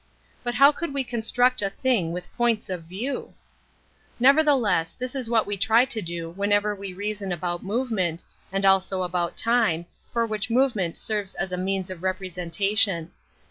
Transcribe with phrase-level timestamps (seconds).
[0.43, 3.35] But how could we con struct a thing with points of view?
[4.19, 6.93] Nevertheless, this is what we try to do j 50 An Introduction to whenever we
[6.95, 12.01] reason about movement, and also about time, for which movement serves [as a means of
[12.01, 13.11] representation.